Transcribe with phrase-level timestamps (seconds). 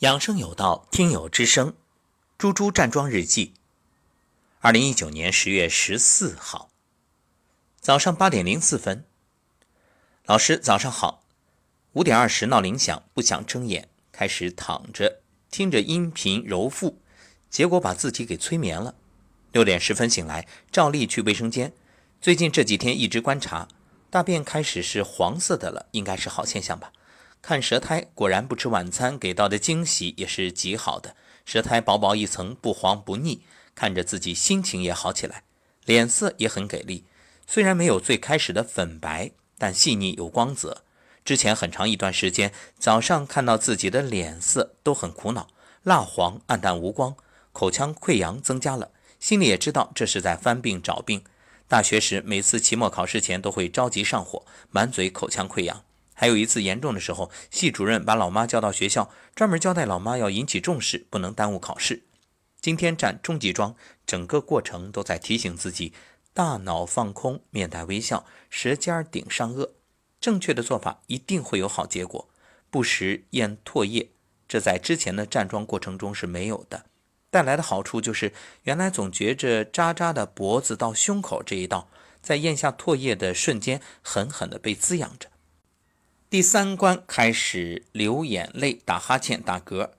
[0.00, 1.72] 养生有道，听友之声，
[2.36, 3.54] 猪猪站桩日记。
[4.58, 6.68] 二零一九年十月十四号
[7.80, 9.04] 早上八点零四分，
[10.26, 11.22] 老师早上好。
[11.92, 17.00] 五点二十闹铃响，不想睁眼，开始躺着听着音频揉腹，
[17.48, 18.96] 结果把自己给催眠了。
[19.52, 21.72] 六点十分醒来，照例去卫生间。
[22.20, 23.68] 最近这几天一直观察，
[24.10, 26.92] 大便开始是黄色的了，应该是好现象吧。
[27.46, 31.14] 看舌苔，果然不吃晚餐给到的惊喜也是极好的。
[31.44, 33.42] 舌苔薄薄一层，不黄不腻，
[33.74, 35.42] 看着自己心情也好起来，
[35.84, 37.04] 脸色也很给力。
[37.46, 40.84] 虽然没有最开始的粉白，但细腻有光泽。
[41.22, 45.48] 之前很长一段时间，早上看到自己的脸色都很苦恼，
[45.82, 47.14] 蜡黄、暗淡无光，
[47.52, 51.22] 口腔溃疡增加了，心里也知道这是在翻病找病。
[51.68, 55.84] 大学时每次期末考试前都会着急上火，满嘴口腔溃疡。
[56.14, 62.04] 还有一次严重的时候，系主任把老妈叫到学校，专门交代老妈要引起重视，不能耽误考试。
[62.60, 63.76] 今天站中级桩，
[64.06, 65.92] 整个过程都在提醒自己：
[66.32, 69.68] 大脑放空，面带微笑，舌尖顶上颚。
[70.20, 72.30] 正确的做法一定会有好结果。
[72.70, 74.10] 不时咽唾液，
[74.48, 76.86] 这在之前的站桩过程中是没有的。
[77.30, 81.88] 带来的好处就是，原来总觉着渣渣的脖子到胸口这一道，
[82.22, 85.28] 在咽下唾液的瞬间，狠狠地被滋养着。
[86.30, 89.90] 第三关开始流眼泪、打哈欠、打嗝。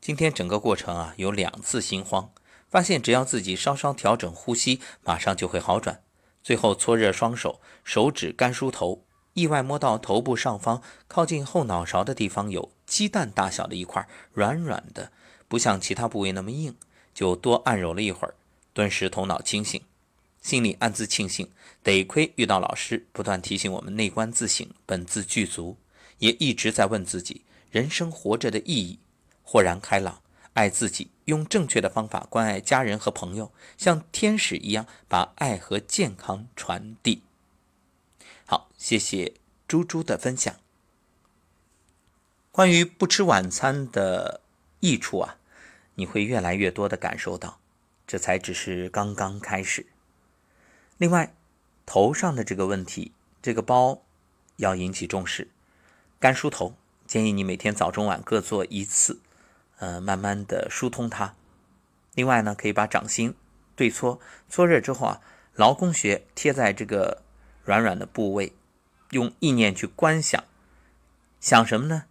[0.00, 2.30] 今天整个过程啊，有两次心慌，
[2.68, 6.02] 发现只要自己稍稍调整呼吸，马上就会好转。
[6.42, 9.04] 最后搓热双手，手指干梳头，
[9.34, 15.12] 意外摸到头部上方靠近后脑勺的地方有鸡蛋大小的一块，软软的，
[15.46, 16.76] 不像其他部位那么硬，
[17.14, 18.34] 就多按揉了一会儿，
[18.72, 19.80] 顿时头脑清醒。
[20.44, 21.50] 心里暗自庆幸，
[21.82, 25.78] 得亏遇到老师，不断提醒我们内观自省，本自具足，
[26.18, 28.98] 也一直在问自己人生活着的意义。
[29.42, 30.20] 豁然开朗，
[30.52, 37.22] 爱自己，用正确的方法关爱家人和朋友，像天使一样把爱和健康传递。
[38.44, 39.32] 好，谢谢
[39.66, 40.54] 猪猪的分享。
[42.52, 44.42] 关于不吃晚餐的
[44.80, 45.38] 益处啊，
[45.94, 47.58] 你会越来越多的感受到，
[48.06, 49.86] 这才只是刚刚开始。
[51.04, 51.34] 另外，
[51.84, 54.00] 头上的这个问题，这个包
[54.56, 55.50] 要引起重视。
[56.18, 56.76] 干梳头，
[57.06, 59.20] 建议你每天早中晚各做一次，
[59.76, 61.34] 呃，慢慢的疏通它。
[62.14, 63.34] 另外呢，可以把掌心
[63.76, 65.20] 对搓，搓热之后啊，
[65.52, 67.20] 劳宫穴贴在这个
[67.64, 68.54] 软软的部位，
[69.10, 70.42] 用意念去观想，
[71.38, 72.04] 想什么呢？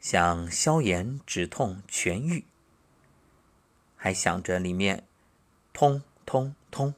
[0.00, 2.44] 想消炎止痛痊愈，
[3.94, 5.04] 还想着里面
[5.72, 6.92] 通通通。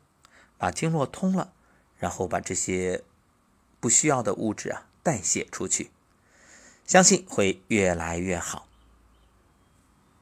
[0.62, 1.52] 把经络通了，
[1.98, 3.02] 然后把这些
[3.80, 5.90] 不需要的物质啊代谢出去，
[6.86, 8.68] 相信会越来越好。